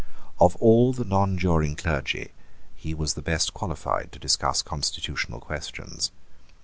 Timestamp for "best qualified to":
3.21-4.17